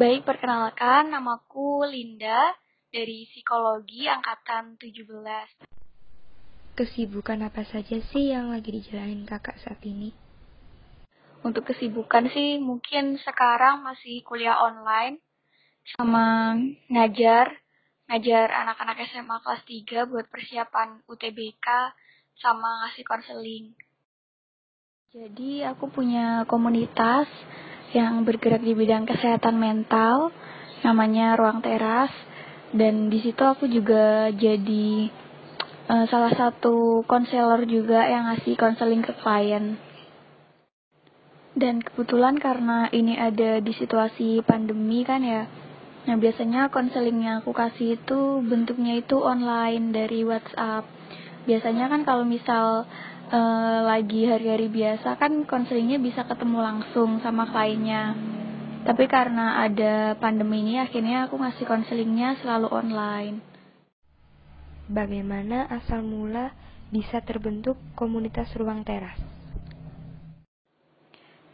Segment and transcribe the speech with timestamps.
[0.00, 2.56] Baik, perkenalkan namaku Linda
[2.88, 5.04] dari Psikologi angkatan 17.
[6.72, 10.16] Kesibukan apa saja sih yang lagi dijalanin kakak saat ini?
[11.44, 15.20] Untuk kesibukan sih mungkin sekarang masih kuliah online
[15.92, 16.56] sama
[16.88, 17.52] ngajar,
[18.08, 21.68] ngajar anak-anak SMA kelas 3 buat persiapan UTBK
[22.40, 23.76] sama ngasih konseling.
[25.12, 27.28] Jadi aku punya komunitas
[27.90, 30.30] yang bergerak di bidang kesehatan mental,
[30.86, 32.10] namanya Ruang Teras.
[32.70, 35.10] Dan di situ aku juga jadi
[35.90, 39.74] uh, salah satu konselor juga yang ngasih konseling ke klien.
[41.50, 45.50] Dan kebetulan karena ini ada di situasi pandemi kan ya,
[46.06, 50.86] nah biasanya konseling yang aku kasih itu bentuknya itu online dari WhatsApp.
[51.50, 52.86] Biasanya kan kalau misal
[53.30, 58.18] uh, lagi hari-hari biasa kan konselingnya bisa ketemu langsung sama kliennya.
[58.80, 63.36] Tapi karena ada pandemi ini akhirnya aku ngasih konselingnya selalu online.
[64.90, 66.50] Bagaimana asal mula
[66.90, 69.20] bisa terbentuk komunitas ruang teras?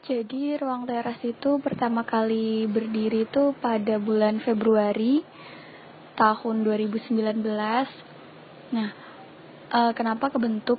[0.06, 5.20] Jadi ruang teras itu pertama kali berdiri itu pada bulan Februari
[6.14, 7.42] tahun 2019.
[8.70, 8.90] Nah,
[9.74, 10.78] uh, kenapa kebentuk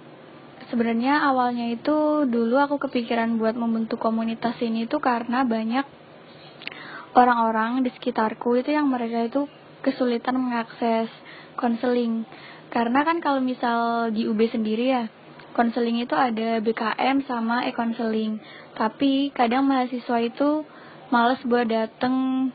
[0.70, 5.86] sebenarnya awalnya itu dulu aku kepikiran buat membentuk komunitas ini itu karena banyak
[7.18, 9.50] orang-orang di sekitarku itu yang mereka itu
[9.82, 11.10] kesulitan mengakses
[11.58, 12.28] konseling.
[12.70, 15.04] Karena kan kalau misal di UB sendiri ya,
[15.58, 18.38] konseling itu ada BKM sama e-konseling.
[18.76, 20.68] Tapi kadang mahasiswa itu
[21.10, 22.50] males buat dateng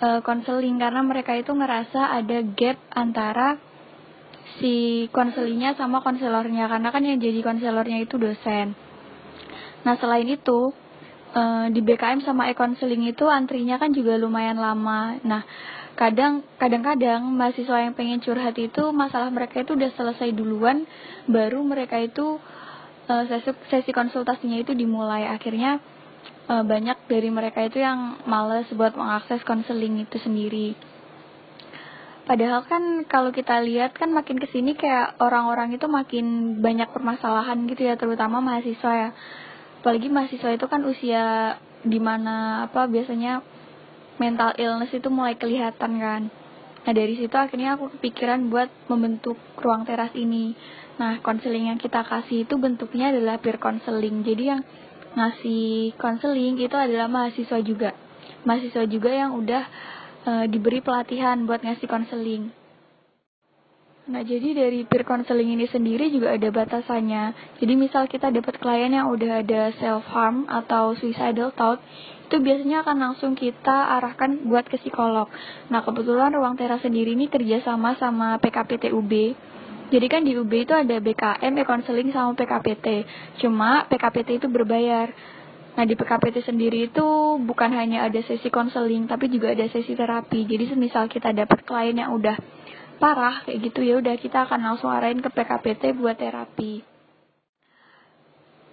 [0.00, 3.58] uh, konseling karena mereka itu ngerasa ada gap antara
[4.58, 8.74] si konselingnya sama konselornya karena kan yang jadi konselornya itu dosen.
[9.86, 10.74] Nah selain itu
[11.34, 15.16] uh, di BKM sama e-konseling itu antrinya kan juga lumayan lama.
[15.22, 15.42] Nah
[15.94, 20.88] kadang kadang-kadang mahasiswa yang pengen curhat itu masalah mereka itu udah selesai duluan
[21.28, 22.40] baru mereka itu
[23.10, 25.78] uh, sesi, sesi konsultasinya itu dimulai akhirnya
[26.48, 30.89] uh, banyak dari mereka itu yang males buat mengakses konseling itu sendiri.
[32.28, 37.66] Padahal kan kalau kita lihat kan makin ke sini kayak orang-orang itu makin banyak permasalahan
[37.66, 39.10] gitu ya, terutama mahasiswa ya.
[39.80, 43.40] Apalagi mahasiswa itu kan usia di mana apa biasanya
[44.20, 46.22] mental illness itu mulai kelihatan kan.
[46.80, 50.52] Nah dari situ akhirnya aku kepikiran buat membentuk ruang teras ini.
[51.00, 54.20] Nah konseling yang kita kasih itu bentuknya adalah peer counseling.
[54.20, 54.62] Jadi yang
[55.16, 57.96] ngasih konseling itu adalah mahasiswa juga.
[58.44, 59.64] Mahasiswa juga yang udah
[60.26, 62.52] uh, diberi pelatihan buat ngasih konseling.
[64.10, 67.54] Nah, jadi dari peer counseling ini sendiri juga ada batasannya.
[67.62, 71.78] Jadi misal kita dapat klien yang udah ada self harm atau suicidal thought,
[72.26, 75.30] itu biasanya akan langsung kita arahkan buat ke psikolog.
[75.70, 79.12] Nah, kebetulan ruang teras sendiri ini kerjasama sama PKPT UB.
[79.90, 83.06] Jadi kan di UB itu ada BKM, e-counseling sama PKPT.
[83.42, 85.10] Cuma PKPT itu berbayar.
[85.78, 87.06] Nah di PKPT sendiri itu
[87.42, 90.46] bukan hanya ada sesi konseling tapi juga ada sesi terapi.
[90.46, 92.34] Jadi semisal kita dapat klien yang udah
[93.00, 96.84] parah kayak gitu ya udah kita akan langsung arahin ke PKPT buat terapi.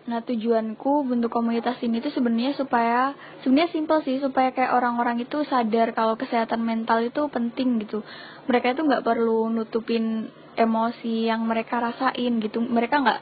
[0.07, 3.11] Nah tujuanku bentuk komunitas ini tuh sebenarnya supaya
[3.43, 8.07] sebenarnya simpel sih supaya kayak orang-orang itu sadar kalau kesehatan mental itu penting gitu.
[8.47, 12.63] Mereka itu nggak perlu nutupin emosi yang mereka rasain gitu.
[12.63, 13.19] Mereka nggak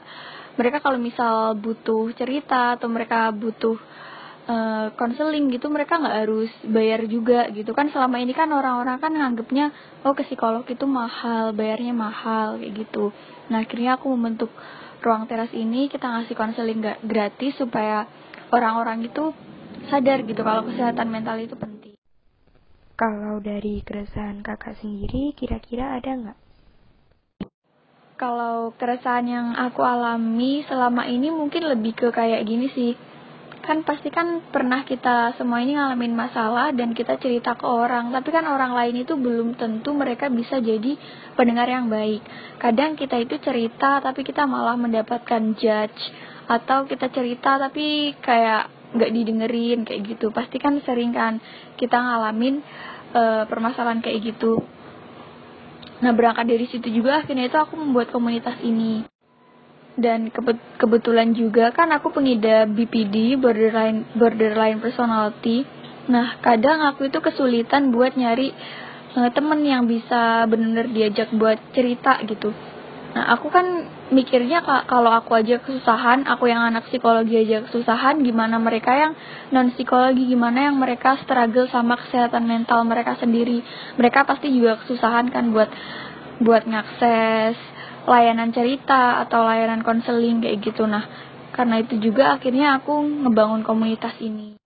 [0.56, 3.76] mereka kalau misal butuh cerita atau mereka butuh
[4.94, 7.74] konseling uh, gitu mereka nggak harus bayar juga gitu.
[7.74, 9.74] Kan selama ini kan orang-orang kan nganggepnya
[10.06, 13.10] oh ke psikolog itu mahal bayarnya mahal kayak gitu.
[13.50, 14.50] Nah akhirnya aku membentuk
[15.02, 18.06] ruang teras ini kita ngasih konseling gratis supaya
[18.54, 19.34] orang-orang itu
[19.90, 21.94] sadar gitu kalau kesehatan mental itu penting.
[22.96, 26.45] Kalau dari keresahan kakak sendiri kira-kira ada nggak
[28.16, 32.92] kalau keresahan yang aku alami selama ini mungkin lebih ke kayak gini sih.
[33.60, 38.08] Kan pasti kan pernah kita semua ini ngalamin masalah dan kita cerita ke orang.
[38.10, 40.96] Tapi kan orang lain itu belum tentu mereka bisa jadi
[41.36, 42.24] pendengar yang baik.
[42.56, 46.00] Kadang kita itu cerita tapi kita malah mendapatkan judge.
[46.48, 50.32] Atau kita cerita tapi kayak nggak didengerin kayak gitu.
[50.32, 51.42] Pasti kan sering kan
[51.76, 52.64] kita ngalamin
[53.12, 54.75] uh, permasalahan kayak gitu
[56.00, 59.06] Nah berangkat dari situ juga akhirnya itu aku membuat komunitas ini.
[59.96, 60.28] Dan
[60.76, 65.64] kebetulan juga kan aku pengidap BPD, borderline borderline personality.
[66.12, 68.52] Nah kadang aku itu kesulitan buat nyari
[69.16, 72.52] uh, temen yang bisa benar-benar diajak buat cerita gitu.
[73.16, 78.60] Nah, aku kan mikirnya kalau aku aja kesusahan, aku yang anak psikologi aja kesusahan, gimana
[78.60, 79.16] mereka yang
[79.56, 83.64] non psikologi, gimana yang mereka struggle sama kesehatan mental mereka sendiri.
[83.96, 85.72] Mereka pasti juga kesusahan kan buat
[86.44, 87.56] buat ngakses
[88.04, 90.84] layanan cerita atau layanan konseling kayak gitu.
[90.84, 91.08] Nah,
[91.56, 94.60] karena itu juga akhirnya aku ngebangun komunitas ini.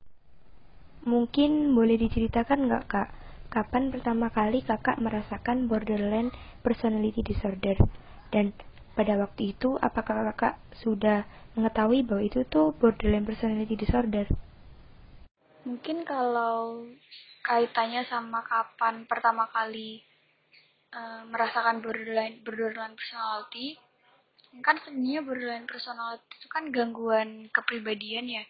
[1.06, 3.08] Mungkin boleh diceritakan nggak kak,
[3.46, 6.34] kapan pertama kali kakak merasakan borderline
[6.66, 7.78] personality disorder?
[8.30, 8.54] Dan
[8.94, 11.26] pada waktu itu, apakah kakak sudah
[11.58, 14.26] mengetahui bahwa itu tuh borderline personality disorder?
[15.66, 16.86] Mungkin kalau
[17.44, 20.00] kaitannya sama kapan pertama kali
[20.94, 23.76] uh, merasakan borderline borderline personality,
[24.62, 28.44] kan sebenarnya borderline personality itu kan gangguan kepribadian ya,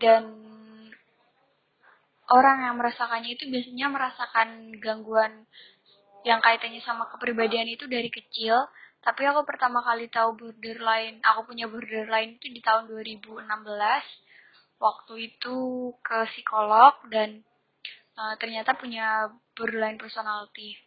[0.00, 0.24] dan
[2.32, 4.48] orang yang merasakannya itu biasanya merasakan
[4.80, 5.44] gangguan
[6.24, 8.64] yang kaitannya sama kepribadian itu dari kecil
[9.04, 13.44] tapi aku pertama kali tahu borderline, aku punya borderline itu di tahun 2016.
[14.80, 15.56] Waktu itu
[16.00, 17.44] ke psikolog dan
[18.16, 20.80] uh, ternyata punya borderline personality.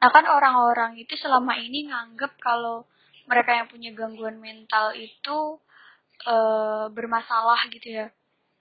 [0.00, 2.88] Nah kan orang-orang itu selama ini nganggep kalau
[3.28, 5.60] mereka yang punya gangguan mental itu
[6.24, 8.06] uh, bermasalah gitu ya.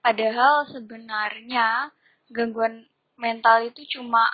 [0.04, 1.96] Padahal sebenarnya
[2.28, 4.28] gangguan mental itu cuma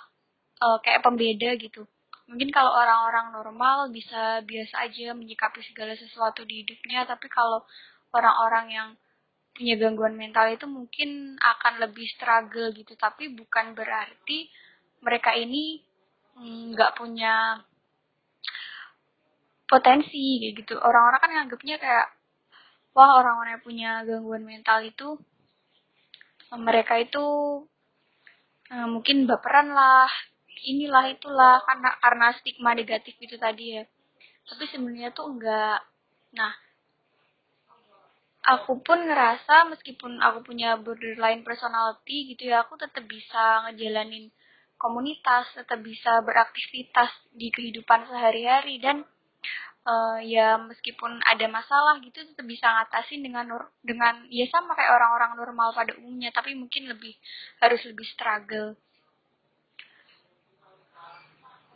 [0.65, 1.85] uh, kayak pembeda gitu
[2.29, 7.65] mungkin kalau orang-orang normal bisa biasa aja menyikapi segala sesuatu di hidupnya tapi kalau
[8.13, 8.89] orang-orang yang
[9.59, 12.95] punya gangguan mental itu mungkin akan lebih struggle gitu.
[12.95, 14.47] Tapi bukan berarti
[15.03, 15.83] mereka ini
[16.39, 17.59] mm, nggak mm, punya
[19.67, 20.79] potensi kayak gitu.
[20.79, 22.07] Orang-orang kan nganggapnya kayak
[22.95, 25.19] wah orang-orang yang punya gangguan mental itu
[26.55, 27.25] mereka itu
[28.73, 30.09] uh, mungkin baperan lah
[30.65, 33.83] inilah itulah karena karena stigma negatif itu tadi ya.
[34.49, 35.79] Tapi sebenarnya tuh enggak.
[36.35, 36.53] Nah
[38.49, 44.33] aku pun ngerasa meskipun aku punya borderline personality gitu ya aku tetap bisa ngejalanin
[44.79, 49.03] komunitas tetap bisa beraktivitas di kehidupan sehari-hari dan
[49.85, 53.45] uh, ya meskipun ada masalah gitu tetap bisa ngatasin dengan
[53.83, 57.13] dengan ya sama kayak orang-orang normal pada umumnya tapi mungkin lebih
[57.59, 58.73] harus lebih struggle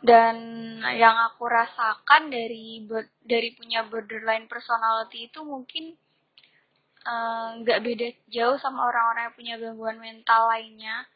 [0.04, 0.36] dan
[0.92, 2.84] yang aku rasakan dari
[3.24, 5.96] dari punya borderline personality itu mungkin
[7.08, 11.08] eh, nggak uh, beda jauh sama orang-orang yang punya gangguan mental lainnya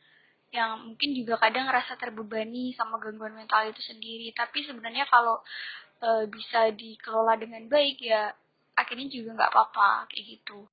[0.49, 4.33] yang mungkin juga kadang ngerasa terbebani sama gangguan mental itu sendiri.
[4.33, 5.45] Tapi sebenarnya kalau
[6.01, 8.33] uh, bisa dikelola dengan baik ya
[8.73, 10.65] akhirnya juga nggak apa-apa kayak gitu.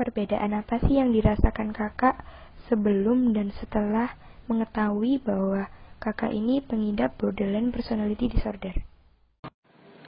[0.00, 2.24] Perbedaan apa sih yang dirasakan kakak
[2.72, 4.16] sebelum dan setelah
[4.48, 5.68] mengetahui bahwa
[6.00, 8.72] kakak ini pengidap borderline personality disorder?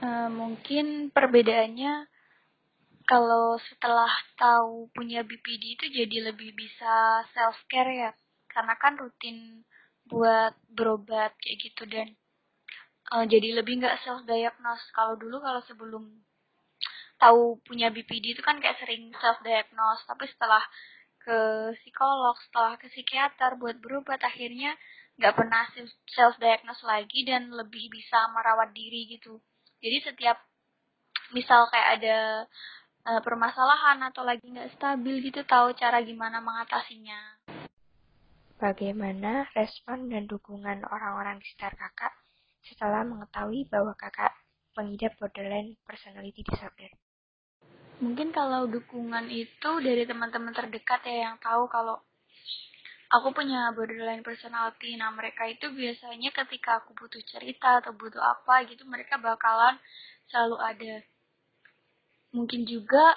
[0.02, 2.08] Uh, mungkin perbedaannya
[3.06, 4.10] kalau setelah
[4.40, 8.10] tahu punya BPD itu jadi lebih bisa self care ya,
[8.50, 9.68] karena kan rutin
[10.08, 12.16] buat berobat kayak gitu dan
[13.14, 14.82] uh, jadi lebih nggak self diagnose.
[14.96, 16.04] Kalau dulu kalau sebelum
[17.22, 20.64] tahu punya BPD itu kan kayak sering self diagnose, tapi setelah
[21.22, 24.74] ke psikolog, setelah ke psikiater buat berobat akhirnya
[25.16, 25.64] nggak pernah
[26.10, 29.38] self diagnose lagi dan lebih bisa merawat diri gitu.
[29.82, 30.38] Jadi setiap
[31.34, 32.18] misal kayak ada
[33.08, 37.44] uh, permasalahan atau lagi nggak stabil gitu tahu cara gimana mengatasinya.
[38.62, 42.14] Bagaimana respon dan dukungan orang-orang di sekitar kakak
[42.62, 44.30] setelah mengetahui bahwa kakak
[44.70, 46.94] pengidap borderline personality disorder
[48.00, 52.00] mungkin kalau dukungan itu dari teman-teman terdekat ya yang tahu kalau
[53.12, 54.96] aku punya borderline personality.
[54.96, 59.76] Nah mereka itu biasanya ketika aku butuh cerita atau butuh apa gitu mereka bakalan
[60.32, 60.94] selalu ada.
[62.32, 63.12] Mungkin juga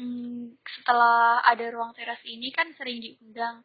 [0.00, 3.60] hmm, setelah ada ruang teras ini kan sering diundang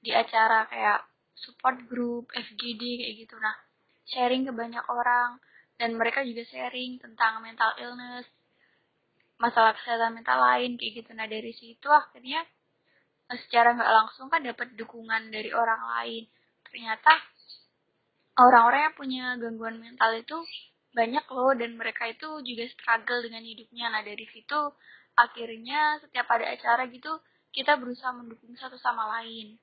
[0.00, 1.04] di acara kayak
[1.36, 3.36] support group FGD kayak gitu.
[3.36, 3.54] Nah
[4.08, 5.36] sharing ke banyak orang.
[5.74, 8.30] Dan mereka juga sharing tentang mental illness
[9.38, 11.10] masalah kesehatan mental lain kayak gitu.
[11.14, 12.42] Nah dari situ akhirnya
[13.30, 16.24] secara nggak langsung kan dapat dukungan dari orang lain.
[16.68, 17.12] Ternyata
[18.38, 20.38] orang-orang yang punya gangguan mental itu
[20.94, 23.90] banyak loh dan mereka itu juga struggle dengan hidupnya.
[23.90, 24.60] Nah dari situ
[25.14, 27.10] akhirnya setiap ada acara gitu
[27.54, 29.58] kita berusaha mendukung satu sama lain.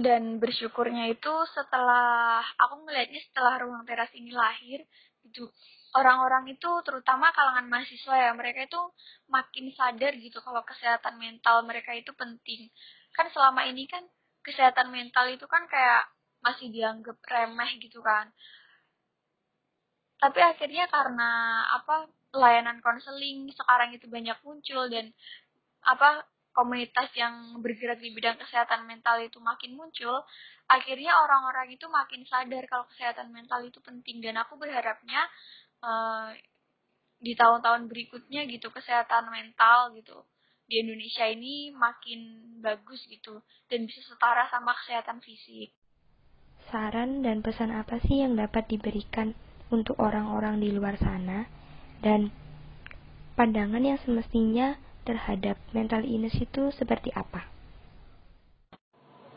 [0.00, 4.80] Dan bersyukurnya itu setelah aku ngelihatnya setelah ruang teras ini lahir
[5.20, 5.44] itu
[5.92, 8.80] orang-orang itu terutama kalangan mahasiswa ya mereka itu
[9.28, 12.72] makin sadar gitu kalau kesehatan mental mereka itu penting.
[13.12, 14.04] Kan selama ini kan
[14.40, 16.08] kesehatan mental itu kan kayak
[16.40, 18.32] masih dianggap remeh gitu kan.
[20.16, 21.30] Tapi akhirnya karena
[21.76, 25.12] apa layanan konseling sekarang itu banyak muncul dan
[25.84, 30.20] apa komunitas yang bergerak di bidang kesehatan mental itu makin muncul,
[30.68, 34.20] akhirnya orang-orang itu makin sadar kalau kesehatan mental itu penting.
[34.20, 35.26] Dan aku berharapnya
[35.82, 36.32] uh,
[37.22, 40.26] di tahun-tahun berikutnya gitu kesehatan mental gitu
[40.72, 42.20] di Indonesia ini makin
[42.64, 45.74] bagus gitu dan bisa setara sama kesehatan fisik.
[46.72, 49.36] Saran dan pesan apa sih yang dapat diberikan
[49.68, 51.44] untuk orang-orang di luar sana
[52.00, 52.32] dan
[53.36, 57.44] pandangan yang semestinya terhadap mental illness itu seperti apa?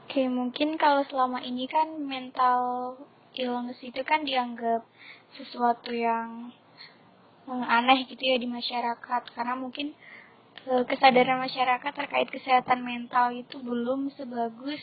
[0.06, 2.96] Oke, mungkin kalau selama ini kan mental
[3.38, 4.84] illness itu kan dianggap
[5.36, 6.52] sesuatu yang
[7.46, 9.94] aneh gitu ya di masyarakat karena mungkin
[10.66, 14.82] e, kesadaran masyarakat terkait kesehatan mental itu belum sebagus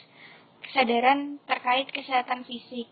[0.63, 2.87] kesadaran terkait kesehatan fisik.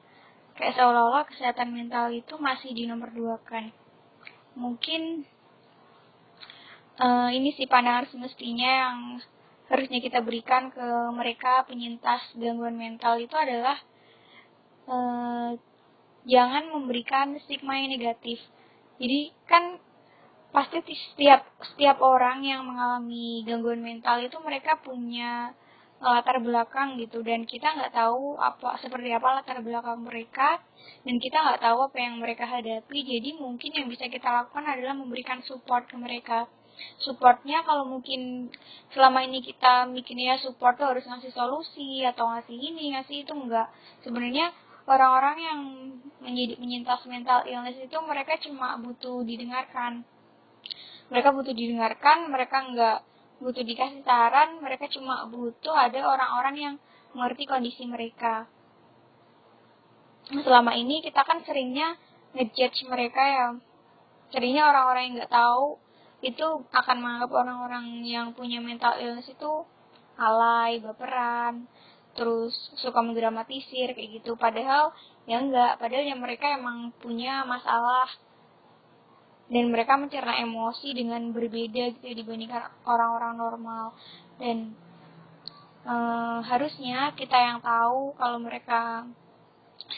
[0.58, 3.70] Kayak seolah-olah kesehatan mental itu masih di nomor dua kan.
[4.58, 5.24] Mungkin
[7.00, 8.98] uh, ini sih pandangan semestinya yang
[9.70, 13.78] harusnya kita berikan ke mereka penyintas gangguan mental itu adalah
[14.90, 15.50] uh,
[16.26, 18.42] jangan memberikan stigma yang negatif.
[19.00, 19.80] Jadi kan
[20.50, 25.54] pasti setiap setiap orang yang mengalami gangguan mental itu mereka punya
[26.00, 27.24] latar belakang gitu.
[27.24, 30.60] Dan kita nggak tahu apa seperti apa latar belakang mereka.
[31.06, 32.98] Dan kita nggak tahu apa yang mereka hadapi.
[33.06, 36.50] Jadi mungkin yang bisa kita lakukan adalah memberikan support ke mereka.
[36.96, 38.48] Supportnya kalau mungkin
[38.96, 43.68] selama ini kita mikirnya support tuh harus ngasih solusi atau ngasih ini ngasih itu enggak
[44.00, 44.48] sebenarnya
[44.90, 45.60] orang-orang yang
[46.58, 50.02] menyintas mental illness itu mereka cuma butuh didengarkan.
[51.08, 52.98] Mereka butuh didengarkan mereka enggak
[53.40, 56.74] butuh dikasih saran mereka cuma butuh ada orang-orang yang
[57.16, 58.46] mengerti kondisi mereka.
[60.30, 61.96] Selama ini kita kan seringnya
[62.36, 63.48] ngejudge mereka ya.
[64.30, 65.80] Seringnya orang-orang yang nggak tahu
[66.20, 69.64] itu akan menganggap orang-orang yang punya mental illness itu
[70.20, 71.64] alay, baperan,
[72.20, 74.36] terus suka mendramatisir kayak gitu.
[74.36, 74.92] Padahal
[75.24, 78.04] ya enggak, padahal yang mereka emang punya masalah.
[79.50, 83.96] Dan mereka mencerna emosi dengan berbeda gitu ya, dibandingkan orang-orang normal.
[84.38, 84.76] Dan
[85.82, 85.94] e,
[86.44, 89.10] harusnya kita yang tahu kalau mereka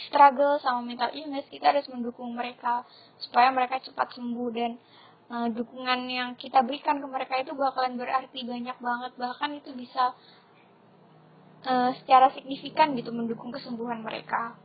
[0.09, 2.87] struggle sama mental illness kita harus mendukung mereka
[3.19, 4.51] supaya mereka cepat sembuh.
[4.55, 4.79] Dan
[5.33, 9.13] uh, dukungan yang kita berikan ke mereka itu bakalan berarti banyak banget.
[9.17, 10.13] Bahkan itu bisa
[11.67, 14.57] uh, secara signifikan gitu mendukung kesembuhan mereka